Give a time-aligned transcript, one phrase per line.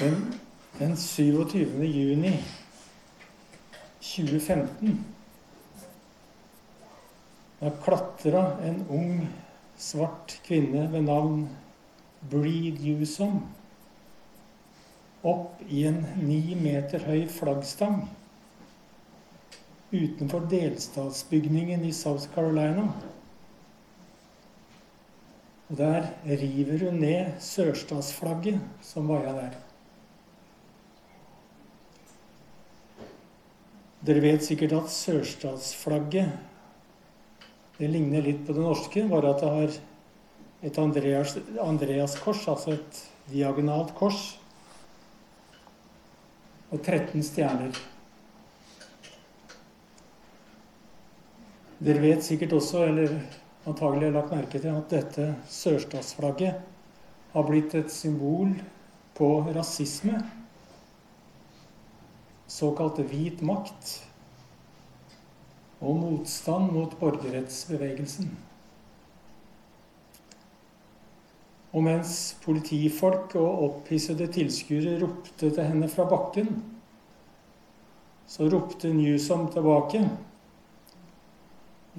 [0.00, 0.34] Den,
[0.78, 1.84] den 27.
[1.84, 2.44] juni
[4.00, 5.04] 2015
[7.60, 9.28] da klatra en ung,
[9.76, 11.42] svart kvinne ved navn
[12.32, 13.42] Breed Newsom
[15.20, 18.06] opp i en ni meter høy flaggstang
[19.92, 22.88] utenfor delstatsbygningen i South Carolina.
[25.68, 29.66] Og der river hun ned sørstatsflagget som vaia der.
[34.00, 36.30] Dere vet sikkert at sørstatsflagget
[37.80, 39.76] det ligner litt på det norske, bare at det har
[40.68, 42.98] et Andreas, Andreas-kors, altså et
[43.32, 44.18] diagonalt kors,
[46.68, 47.78] og 13 stjerner.
[51.80, 53.16] Dere vet sikkert også, eller
[53.64, 56.60] antagelig har lagt merke til, at dette sørstatsflagget
[57.32, 58.52] har blitt et symbol
[59.16, 60.20] på rasisme.
[62.50, 64.00] Såkalt hvit makt
[65.80, 68.32] og motstand mot borgerrettsbevegelsen.
[71.70, 76.50] Og mens politifolk og opphissede tilskuere ropte til henne fra bakken,
[78.30, 80.02] så ropte Newsom tilbake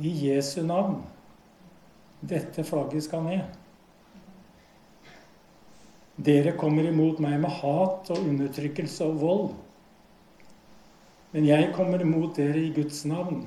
[0.04, 1.00] i Jesu navn.
[2.22, 3.58] Dette flagget skal ned.
[6.22, 9.52] Dere kommer imot meg med hat og undertrykkelse og vold.
[11.32, 13.46] Men jeg kommer imot dere i Guds navn.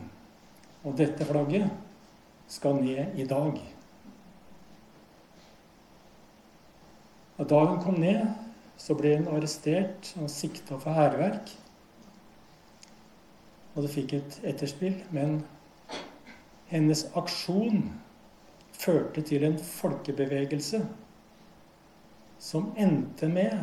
[0.85, 1.69] Og dette flagget
[2.49, 3.59] skal ned i dag.
[7.39, 8.25] Da hun kom ned,
[8.79, 11.51] så ble hun arrestert og sikta for hærverk.
[13.75, 15.01] Og det fikk et etterspill.
[15.13, 15.41] Men
[16.71, 17.89] hennes aksjon
[18.75, 20.81] førte til en folkebevegelse
[22.45, 23.57] som endte med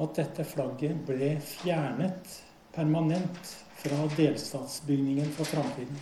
[0.00, 2.34] at dette flagget ble fjernet
[2.76, 5.96] permanent fra delstatsbygningen for framtiden.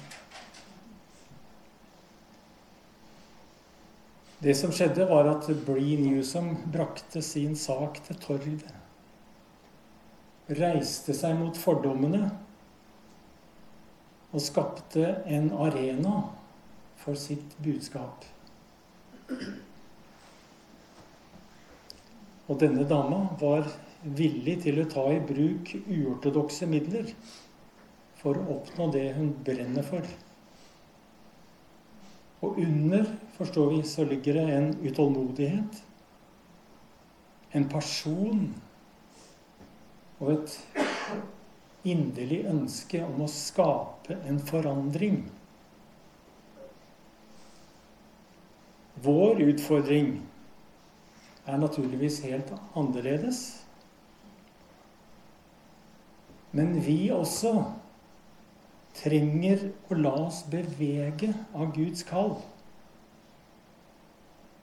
[4.39, 8.65] Det som skjedde, var at Bree Newsom brakte sin sak til torg.
[10.51, 12.27] Reiste seg mot fordommene
[14.35, 16.19] og skapte en arena
[17.01, 18.27] for sitt budskap.
[22.45, 23.71] Og denne dama var
[24.05, 27.09] villig til å ta i bruk uortodokse midler
[28.21, 30.05] for å oppnå det hun brenner for.
[32.45, 35.81] Og under, forstår vi, så ligger det en utålmodighet,
[37.55, 38.49] en person
[40.19, 40.59] og et
[41.85, 45.23] inderlig ønske om å skape en forandring.
[49.05, 50.15] Vår utfordring
[51.45, 53.64] er naturligvis helt annerledes.
[56.55, 57.53] Men vi også
[58.95, 62.37] trenger å la oss bevege av Guds kall.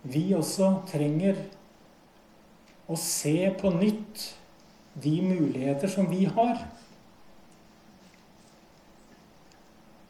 [0.07, 1.41] Vi også trenger
[2.87, 4.23] å se på nytt
[5.03, 6.63] de muligheter som vi har.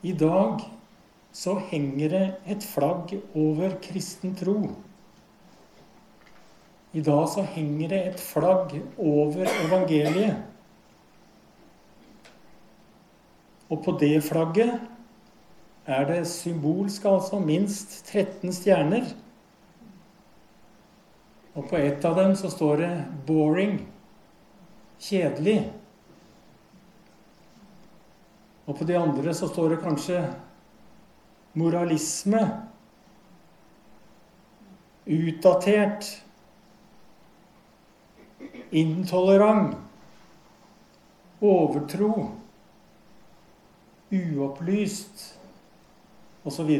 [0.05, 0.63] I dag
[1.33, 4.59] så henger det et flagg over kristen tro.
[6.93, 10.50] I dag så henger det et flagg over evangeliet.
[13.71, 14.81] Og på det flagget
[15.87, 19.05] er det symbolsk altså minst 13 stjerner.
[21.55, 23.79] Og på ett av dem så står det 'boring'.
[24.99, 25.71] Kjedelig.
[28.65, 30.33] Og på de andre så står det kanskje
[31.55, 32.49] 'moralisme'.
[35.07, 36.23] Utdatert.
[38.71, 39.77] Intolerant.
[41.41, 42.40] Overtro
[44.11, 45.23] uopplyst
[46.47, 46.71] osv.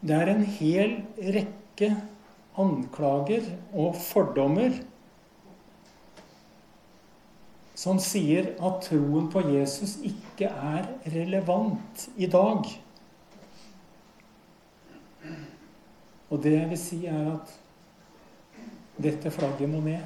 [0.00, 1.90] Det er en hel rekke
[2.60, 4.78] anklager og fordommer
[7.80, 12.66] som sier at troen på Jesus ikke er relevant i dag.
[16.30, 17.54] Og det jeg vil si, er at
[19.00, 20.04] dette flagget må ned.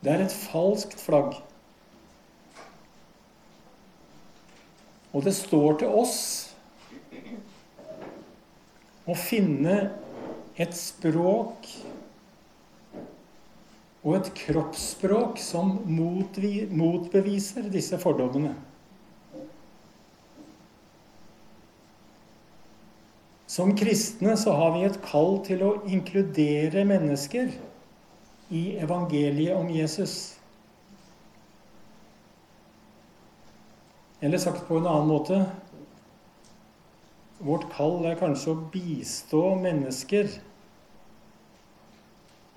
[0.00, 1.36] Det er et falskt flagg.
[5.12, 6.20] Og det står til oss
[9.10, 9.76] å finne
[10.60, 11.66] et språk
[14.00, 18.54] og et kroppsspråk som motbeviser disse fordommene.
[23.50, 27.50] Som kristne så har vi et kall til å inkludere mennesker
[28.50, 30.36] i evangeliet om Jesus.
[34.20, 35.44] Eller sagt på en annen måte
[37.40, 40.28] Vårt kall er kanskje å bistå mennesker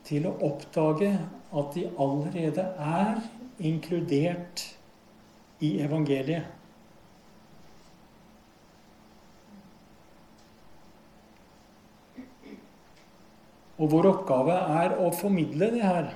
[0.03, 1.13] til å oppdage
[1.55, 3.21] at de allerede er
[3.63, 4.65] inkludert
[5.63, 6.49] i evangeliet.
[13.81, 16.11] Og vår oppgave er å formidle det her.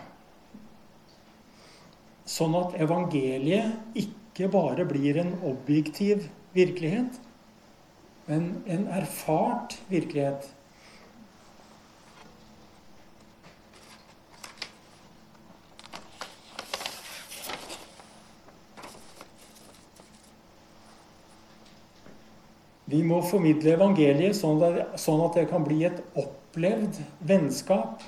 [2.27, 7.17] Sånn at evangeliet ikke bare blir en objektiv virkelighet,
[8.27, 10.51] men en erfart virkelighet.
[22.87, 24.61] Vi må formidle evangeliet sånn,
[24.95, 25.97] sånn at det kan bli et
[26.57, 28.01] opplevd vennskap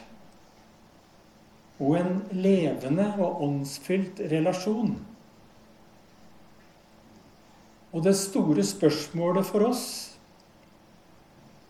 [1.79, 4.95] og en levende og åndsfylt relasjon.
[7.93, 9.85] Og det store spørsmålet for oss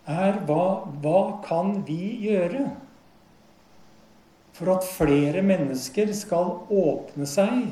[0.08, 2.64] er hva, hva kan vi gjøre
[4.56, 7.70] for at flere mennesker skal åpne seg,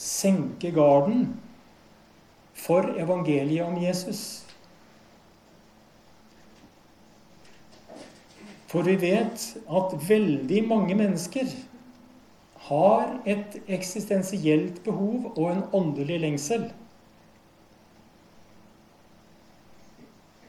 [0.00, 1.28] senke garden,
[2.56, 4.43] for evangeliet om Jesus?
[8.74, 11.46] For vi vet at veldig mange mennesker
[12.66, 16.64] har et eksistensielt behov og en åndelig lengsel.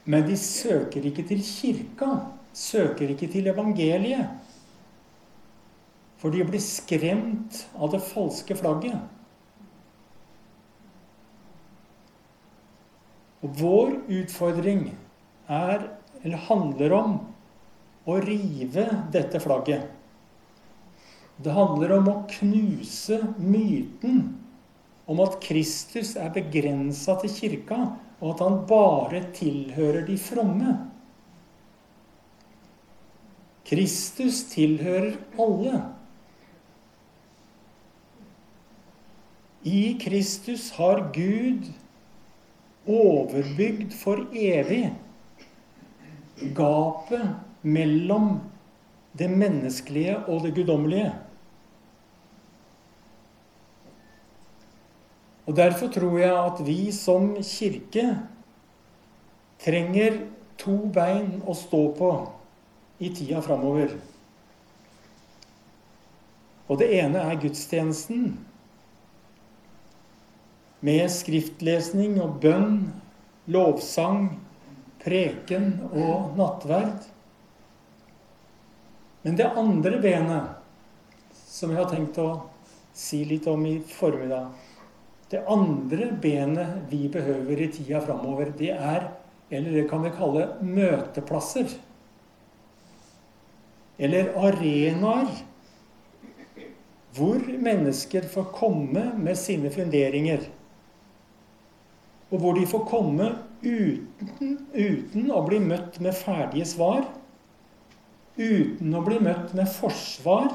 [0.09, 2.09] Men de søker ikke til kirka,
[2.49, 4.33] søker ikke til evangeliet.
[6.17, 8.97] For de blir skremt av det falske flagget.
[13.45, 14.87] Og vår utfordring
[15.45, 15.91] er,
[16.23, 17.17] eller handler om,
[18.05, 19.89] å rive dette flagget.
[21.37, 24.21] Det handler om å knuse myten
[25.05, 27.79] om at Kristus er begrensa til kirka,
[28.21, 30.75] og at han bare tilhører de fromme.
[33.65, 35.81] Kristus tilhører alle.
[39.65, 41.71] I Kristus har Gud
[42.85, 44.91] overbygd for evig
[46.53, 48.37] gapet mellom
[49.17, 51.13] det menneskelige og det guddommelige.
[55.45, 58.05] Og Derfor tror jeg at vi som kirke
[59.61, 60.17] trenger
[60.57, 62.11] to bein å stå på
[62.99, 63.93] i tida framover.
[66.65, 68.31] Og det ene er gudstjenesten.
[70.85, 72.79] Med skriftlesning og bønn,
[73.49, 74.31] lovsang,
[75.05, 77.05] preken og nattverd.
[79.25, 80.49] Men det andre benet,
[81.33, 82.27] som jeg har tenkt å
[82.93, 84.51] si litt om i formiddag
[85.31, 89.07] Det andre benet vi behøver i tida framover, det er
[89.49, 91.73] Eller det kan vi kalle møteplasser.
[93.97, 95.33] Eller arenaer
[97.15, 100.41] hvor mennesker får komme med sine funderinger.
[102.29, 103.29] Og hvor de får komme
[103.63, 107.05] uten, uten å bli møtt med ferdige svar
[108.35, 110.49] uten å bli møtt med forsvar,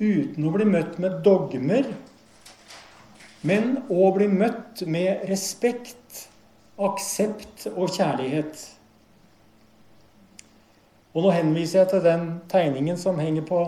[0.00, 1.88] uten å bli møtt med dogmer,
[3.46, 6.26] men å bli møtt med respekt,
[6.76, 8.58] aksept og kjærlighet.
[11.16, 13.60] Og nå henviser jeg til den tegningen som henger på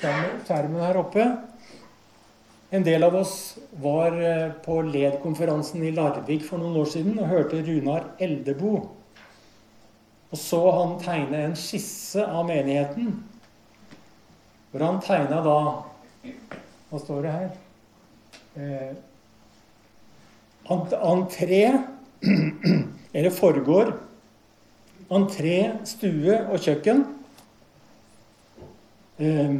[0.00, 1.26] skjermen her oppe.
[2.72, 3.34] En del av oss
[3.82, 8.99] var eh, på LED-konferansen i Larvik for noen år siden og hørte Runar Eldebo
[10.30, 13.10] og så han tegne en skisse av menigheten.
[14.70, 15.56] Hvor han tegna da
[16.90, 17.50] Hva står det her?
[18.58, 18.92] Eh,
[20.70, 21.62] entré,
[23.16, 23.92] eller forgård.
[25.10, 25.56] Entré,
[25.86, 27.04] stue og kjøkken.
[29.18, 29.54] Eh,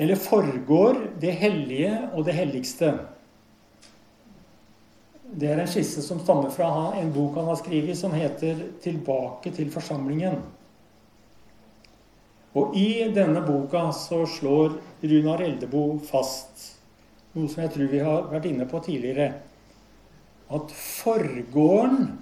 [0.00, 2.94] eller forgård, det hellige og det helligste.
[5.30, 9.54] Det er en skisse som stammer fra en bok han har skrevet, som heter 'Tilbake
[9.54, 10.40] til forsamlingen'.
[12.54, 16.80] Og i denne boka så slår Runar Eldebo fast
[17.34, 19.32] noe som jeg tror vi har vært inne på tidligere,
[20.50, 22.18] at forgården,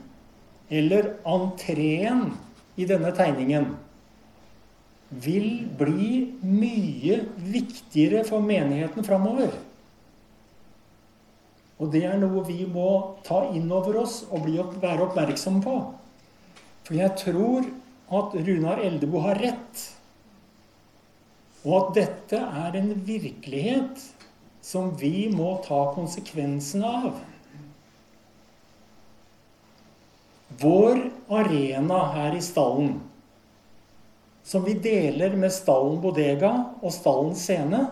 [0.68, 2.34] eller entreen,
[2.76, 3.72] i denne tegningen
[5.24, 9.50] vil bli mye viktigere for menigheten framover.
[11.78, 12.88] Og det er noe vi må
[13.26, 15.76] ta inn over oss og være oppmerksomme på.
[16.86, 17.68] For jeg tror
[18.18, 19.84] at Runar Eldebo har rett.
[21.66, 24.02] Og at dette er en virkelighet
[24.64, 27.20] som vi må ta konsekvensene av.
[30.58, 32.96] Vår arena her i stallen,
[34.42, 37.84] som vi deler med stallen Bodega og stallen Scene,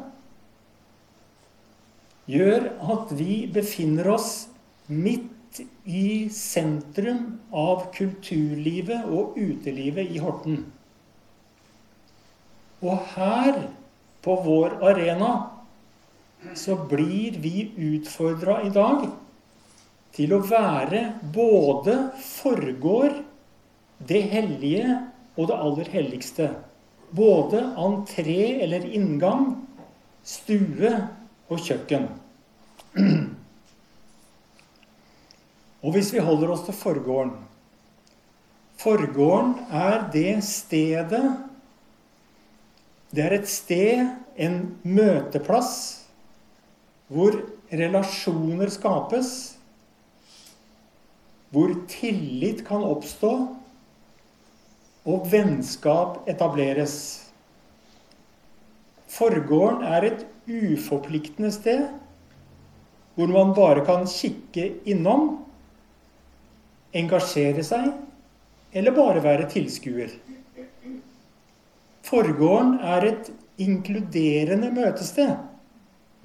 [2.31, 4.47] gjør at vi befinner oss
[4.87, 10.65] midt i sentrum av kulturlivet og utelivet i Horten.
[12.85, 13.63] Og her,
[14.27, 15.31] på vår arena,
[16.59, 19.07] så blir vi utfordra i dag
[20.17, 21.03] til å være
[21.35, 23.23] både forgård,
[23.97, 24.99] det hellige
[25.37, 26.51] og det aller helligste.
[27.17, 29.55] Både entré eller inngang,
[30.27, 30.91] stue
[31.49, 32.09] og kjøkken.
[35.85, 37.35] Og hvis vi holder oss til forgården
[38.81, 41.25] Forgården er det stedet
[43.13, 46.03] Det er et sted, en møteplass,
[47.09, 47.39] hvor
[47.73, 49.31] relasjoner skapes,
[51.55, 53.31] hvor tillit kan oppstå,
[55.07, 56.97] og vennskap etableres.
[59.17, 61.87] Forgården er et uforpliktende sted
[63.17, 65.31] hvor man bare kan kikke innom
[66.97, 67.91] engasjere seg
[68.77, 70.13] eller bare være tilskuer.
[72.07, 73.31] Forgården er et
[73.63, 75.33] inkluderende møtested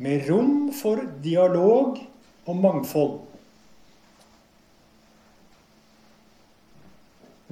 [0.01, 1.99] med rom for dialog
[2.45, 3.19] og mangfold.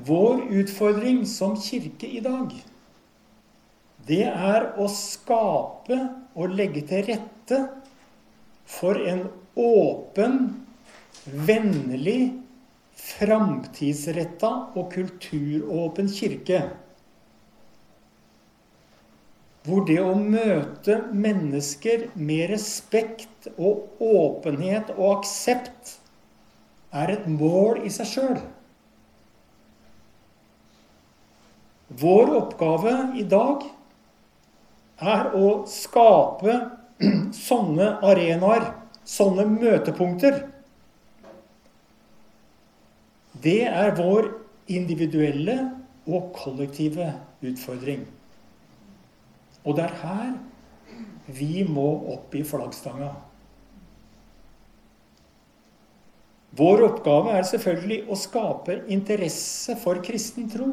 [0.09, 2.53] Vår utfordring som kirke i dag,
[4.07, 5.97] det er å skape
[6.39, 7.59] og legge til rette
[8.69, 9.25] for en
[9.59, 10.37] åpen,
[11.25, 12.31] vennlig
[12.99, 16.61] framtidsretta og kulturåpen kirke.
[19.67, 25.97] Hvor det å møte mennesker med respekt og åpenhet og aksept
[26.95, 28.39] er et mål i seg sjøl.
[31.99, 33.65] Vår oppgave i dag
[34.99, 36.55] er å skape
[37.47, 38.71] sånne arenaer,
[39.07, 40.43] sånne møtepunkter
[43.43, 44.33] det er vår
[44.67, 45.55] individuelle
[46.09, 47.11] og kollektive
[47.45, 48.03] utfordring.
[49.63, 50.33] Og det er her
[51.39, 53.11] vi må opp i flaggstanga.
[56.59, 60.71] Vår oppgave er selvfølgelig å skape interesse for kristen tro.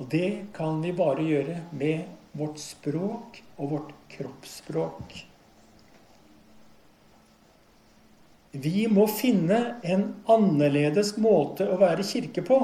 [0.00, 2.08] Og det kan vi bare gjøre med
[2.40, 5.18] vårt språk og vårt kroppsspråk.
[8.50, 12.58] Vi må finne en annerledes måte å være kirke på.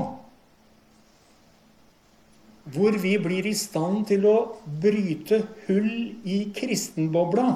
[2.74, 4.36] Hvor vi blir i stand til å
[4.82, 5.92] bryte hull
[6.26, 7.50] i kristenbobla.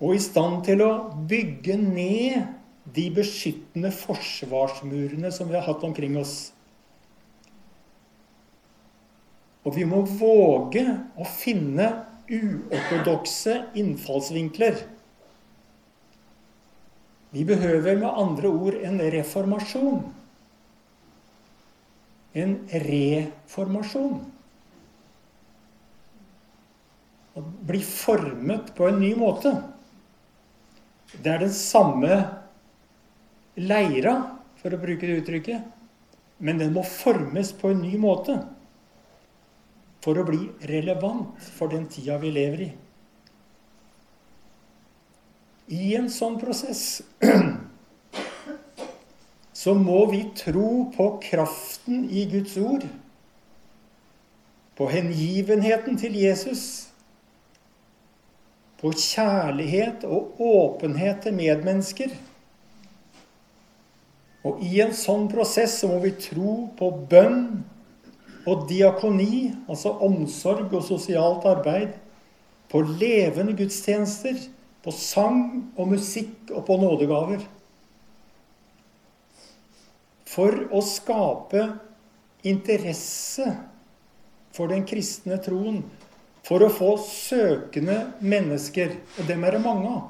[0.00, 0.92] Og i stand til å
[1.30, 2.59] bygge ned
[2.94, 6.52] de beskyttende forsvarsmurene som vi har hatt omkring oss.
[9.66, 10.84] Og vi må våge
[11.20, 11.90] å finne
[12.30, 14.78] uortodokse innfallsvinkler.
[17.30, 20.02] Vi behøver med andre ord en reformasjon.
[22.34, 22.56] En
[22.86, 24.20] reformasjon.
[27.38, 29.52] Å bli formet på en ny måte.
[31.20, 32.16] Det er den samme
[33.58, 34.14] leira,
[34.60, 35.64] for å bruke det uttrykket,
[36.40, 38.36] men den må formes på en ny måte
[40.04, 42.70] for å bli relevant for den tida vi lever i.
[45.70, 47.02] I en sånn prosess
[49.60, 52.86] så må vi tro på kraften i Guds ord,
[54.80, 56.64] på hengivenheten til Jesus,
[58.80, 62.14] på kjærlighet og åpenhet til medmennesker.
[64.46, 67.42] Og i en sånn prosess så må vi tro på bønn
[68.48, 71.92] og diakoni, altså omsorg og sosialt arbeid,
[72.70, 74.38] på levende gudstjenester,
[74.80, 77.42] på sang og musikk og på nådegaver.
[80.30, 81.66] For å skape
[82.46, 83.50] interesse
[84.56, 85.82] for den kristne troen,
[86.46, 90.06] for å få søkende mennesker, og dem er det mange av.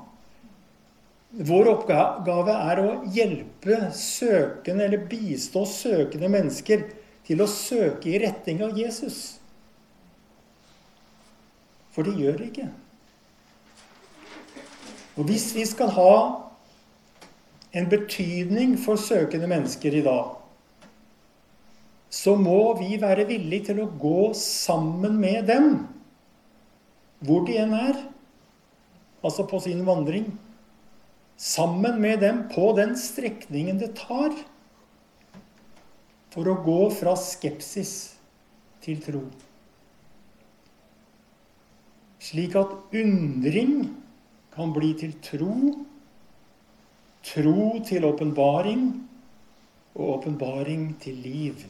[1.30, 6.88] Vår oppgave er å hjelpe søkende eller bistå søkende mennesker
[7.26, 9.38] til å søke i retning av Jesus.
[11.94, 12.66] For det gjør det ikke.
[15.20, 16.12] Og hvis vi skal ha
[17.78, 20.34] en betydning for søkende mennesker i dag,
[22.10, 25.74] så må vi være villige til å gå sammen med dem,
[27.22, 28.00] hvor de enn er,
[29.22, 30.32] altså på sin vandring.
[31.40, 34.34] Sammen med dem på den strekningen det tar
[36.34, 37.94] for å gå fra skepsis
[38.84, 39.22] til tro.
[42.20, 43.72] Slik at undring
[44.52, 45.56] kan bli til tro,
[47.24, 48.84] tro til åpenbaring
[49.96, 51.64] og åpenbaring til liv.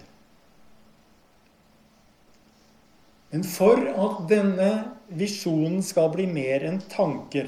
[3.31, 4.71] Men for at denne
[5.15, 7.47] visjonen skal bli mer enn tanker,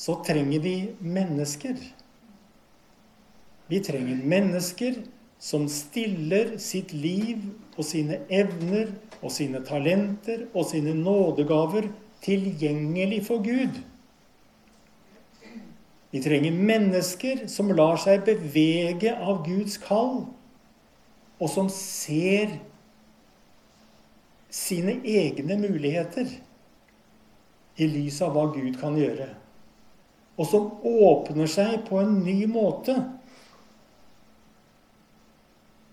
[0.00, 1.76] så trenger vi mennesker.
[3.68, 5.02] Vi trenger mennesker
[5.40, 7.42] som stiller sitt liv
[7.76, 11.90] og sine evner og sine talenter og sine nådegaver
[12.24, 13.76] tilgjengelig for Gud.
[16.10, 20.24] Vi trenger mennesker som lar seg bevege av Guds kall,
[21.40, 22.56] og som ser
[24.50, 26.32] sine egne muligheter
[27.80, 29.30] i lys av hva Gud kan gjøre.
[30.40, 32.96] Og som åpner seg på en ny måte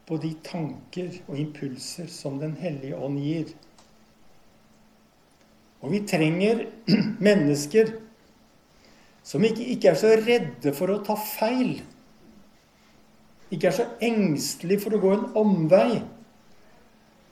[0.08, 3.52] på de tanker og impulser som Den hellige ånd gir.
[5.84, 6.64] Og vi trenger
[7.28, 7.92] mennesker
[9.28, 11.82] som ikke, ikke, er så redde for å ta feil.
[13.52, 15.98] Ikke er så engstelige for å gå en omvei.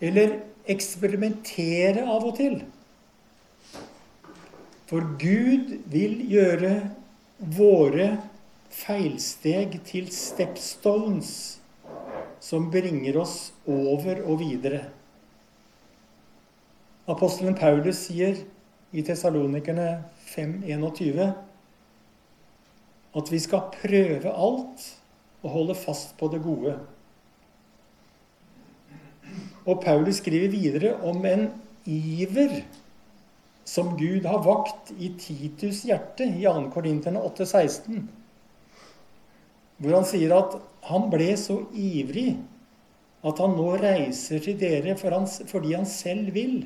[0.03, 2.57] Eller eksperimentere av og til.
[4.91, 6.73] For Gud vil gjøre
[7.37, 8.15] våre
[8.71, 11.31] feilsteg til stepstones
[12.43, 14.85] som bringer oss over og videre.
[17.09, 18.39] Apostelen Paulus sier
[18.95, 21.33] i Tessalonikerne 5.21
[23.15, 24.87] at vi skal prøve alt
[25.45, 26.75] og holde fast på det gode.
[29.65, 31.47] Og Paulus skriver videre om en
[31.85, 32.63] iver
[33.65, 36.69] som Gud har vakt i Titus' hjerte i 2.
[36.73, 38.03] Korinterne 8,16.
[39.81, 42.35] Hvor han sier at han ble så ivrig
[43.25, 46.59] at han nå reiser til dere for han, fordi han selv vil.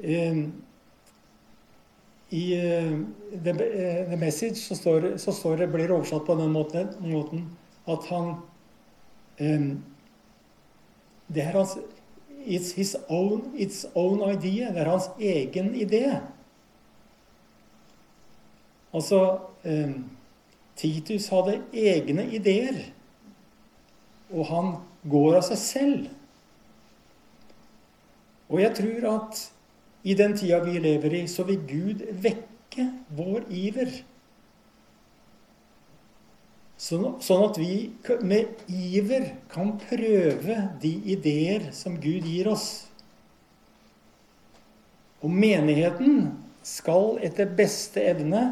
[0.00, 0.48] Uh,
[2.32, 6.90] I the, uh, the, Message så, står, så står det, blir oversatt på den måten,
[7.04, 7.44] måten
[7.88, 8.34] at han
[9.40, 9.70] um,
[11.28, 11.76] det er hans
[12.48, 14.72] it's his own, its own idea.
[14.72, 16.20] Det er hans egen idé.
[18.94, 19.92] Altså eh,
[20.76, 22.80] Titus hadde egne ideer,
[24.32, 24.72] og han
[25.10, 26.08] går av seg selv.
[28.48, 29.42] Og jeg tror at
[30.08, 33.92] i den tida vi lever i, så vil Gud vekke vår iver.
[36.78, 37.90] Sånn, sånn at vi
[38.22, 42.68] med iver kan prøve de ideer som Gud gir oss.
[45.18, 46.28] Og menigheten
[46.62, 48.44] skal etter beste evne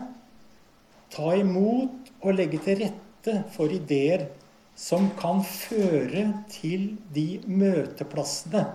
[1.14, 4.26] ta imot og legge til rette for ideer
[4.76, 8.66] som kan føre til de møteplassene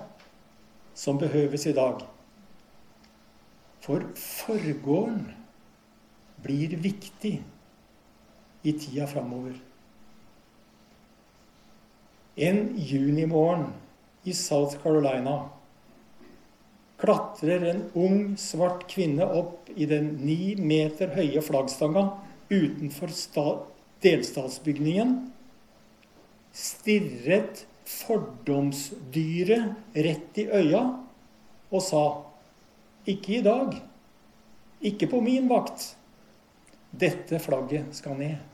[0.95, 2.01] som behøves i dag.
[3.83, 5.25] For forgården
[6.41, 7.41] blir viktig
[8.63, 9.53] i tida framover.
[12.35, 13.65] En junimorgen
[14.23, 15.49] i South Carolina
[17.01, 22.03] klatrer en ung, svart kvinne opp i den ni meter høye flaggstanga
[22.51, 23.09] utenfor
[24.03, 25.15] delstatsbygningen,
[26.53, 30.83] stirret fordomsdyret rett i øya
[31.71, 32.03] og sa
[33.09, 33.73] Ikke i dag.
[34.85, 35.95] Ikke på min vakt.
[36.93, 38.50] Dette flagget skal ned.